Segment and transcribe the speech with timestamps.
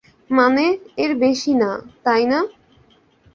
[0.29, 0.65] মানে,
[0.97, 1.71] এর বেশি না,
[2.03, 2.39] তাই না?